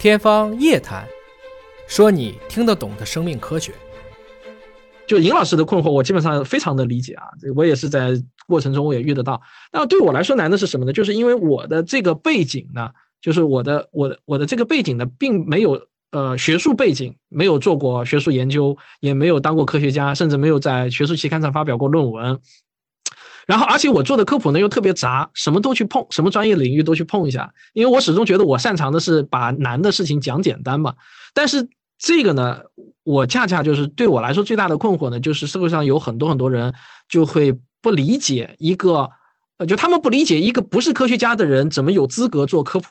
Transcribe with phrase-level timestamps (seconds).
[0.00, 1.04] 天方夜谭，
[1.86, 3.70] 说你听得懂的生命科学。
[5.06, 8.12] 就尹老师的困惑，我基本上非常的理解啊，我也是在
[8.46, 9.42] 过程中我也遇得到。
[9.70, 10.92] 那对我来说难的是什么呢？
[10.94, 12.88] 就是因为我的这个背景呢，
[13.20, 15.78] 就是我的我的我的这个背景呢，并没有
[16.12, 22.40] 呃学术背景，没有做过学术研究，也没有当过科学家，甚至没有在学术期刊上发表过论文。
[23.50, 27.52] 然后，而且我做的科普呢又特别杂，什么都去碰，什么专业领域都去碰一下。
[27.72, 30.94] 因为我始终觉得我擅长的是把难的事情讲简单嘛。
[31.34, 32.60] 但是这个呢，
[33.02, 36.72] 我恰恰就是对我来说最大的困惑呢，就是社会上有很多很多人
[37.08, 37.52] 就会
[37.82, 39.10] 不理解一个，
[39.58, 42.86] 呃，就他们不理解一个不是科学家的人怎么有资格做科普。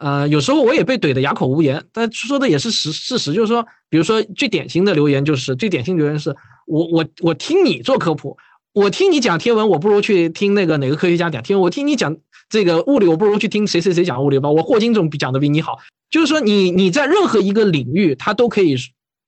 [0.00, 6.34] 呃，有时候我也被怼得哑口无言，但说的也是实事实，就是说，比如说最典型的留言就是最典型留言是
[6.66, 8.36] 我我我听你做科普。
[8.74, 11.62] 我听你讲天文，我不如去听那个哪个科学家讲天文。
[11.62, 12.16] 我听你讲
[12.48, 14.50] 这个物理，我不如去听谁谁谁讲物理吧。
[14.50, 15.78] 我霍金总比讲的比你好。
[16.10, 18.76] 就是说，你 你在任何一个领域，他都可以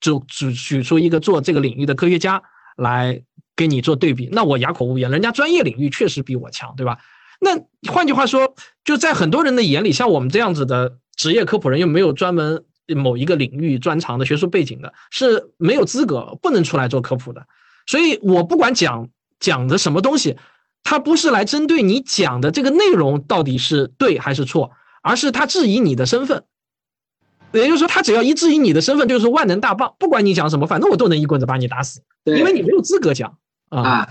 [0.01, 2.41] 就举举出一个做这个领域的科学家
[2.75, 3.21] 来
[3.55, 4.27] 跟你做对比。
[4.31, 6.97] 那我哑口无言，人家专业领域确实比我强，对吧？
[7.39, 7.51] 那
[7.91, 12.63] 换句话说，就在很多人的眼里，像我们这样子的职业科普人，又没有专门
[12.95, 17.45] 某一个领域专长的学术背景的，是没有资格不能出来做科普的。
[17.85, 19.07] 所以我不管讲。
[19.39, 20.37] 讲的什么东西，
[20.83, 26.43] 他不是来针对你讲的这个内容到底是对还是错，而是他质疑你的身份。
[27.51, 33.37] 也就是说，他只要一质疑你的身份，就是万能大棒，不管你讲什么，反正我都能一棍子把你打死，因为你没有资格讲
[33.69, 34.07] 啊。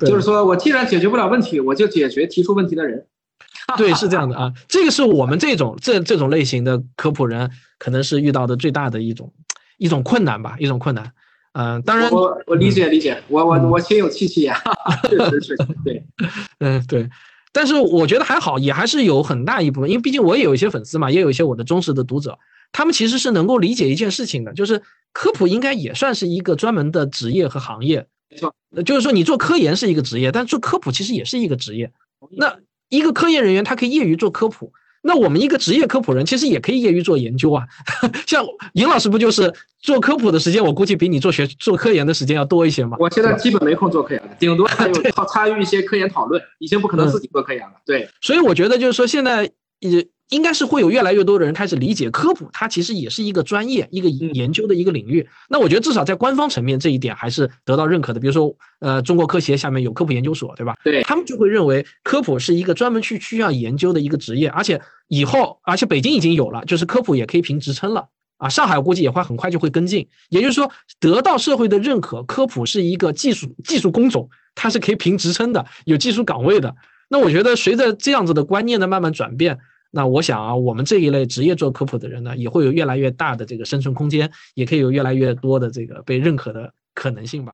[0.00, 3.06] 就是说我既然解决不了问题，我就解决提出问题的人。
[3.78, 4.52] 对，是这样的啊。
[4.68, 9.32] 这个是我们这种这这种类型的科普人，可能是遇到的最大的一种
[9.78, 11.10] 一种困难吧，一种困难。
[11.54, 14.60] 嗯，当然，我我理解理解，我我我心有戚戚呀，
[15.08, 16.04] 确实是，对，
[16.58, 17.08] 嗯对，
[17.52, 22.36] 但是我觉得还好，也还是有很大一部分，因为毕竟我也有一些粉丝嘛，也有一些我的忠实的读者，
[22.72, 28.52] 他们其实是能够理解一件事情的，就是科普应该也算是一个专门的职业和行业，没错，
[28.84, 31.92] 就是说你做科研是一个职业，但做科普其实也是一个职业，
[32.36, 32.56] 那
[32.88, 34.72] 一个科研人员他可以业余做科普。
[35.06, 37.64] 那我们一个职业科普人，其实也可以业余做研究啊。
[38.26, 38.42] 像
[38.72, 42.96] 尹老师不就是做科普的时间，我估计比你做学做科研的时间要多一些吗？
[42.98, 44.94] 我现在基本没空做科研了，顶多 还有
[45.32, 47.74] 参与一些科研讨论，已经不可能自己做科研了。
[47.84, 49.50] 对，所以我觉得就是说，现在
[49.80, 50.06] 也。
[50.30, 55.28] 应该是会有越来越多的人开始理解科普，它其实也是一个专业、一个研究的一个领域。
[55.48, 58.18] 那我觉得至少在官方层面这一点还是得到认可的。
[58.18, 60.74] 比如说，呃，中国科协下面有科普研究所，对吧？
[60.82, 68.08] 对他们就会认为科普是一个专门去需要研究的一个职业，而且以后，而且北京已经有了，就是科普也可以评职称了
[68.38, 68.48] 啊。
[68.48, 76.74] 上海我估计也会很快就会跟进，也就是说得到社会的认可，科普是一个技术技术工种，它是可以评职称的，有技术岗位的。
[77.10, 79.58] 那我觉得随着这样子的观念的慢慢转变。
[79.94, 87.52] 那我想啊，我们这一类职业做科普的人呢，也会有越来越大的这个生存空间，也可以有越来越多的这个被认可的可能性吧。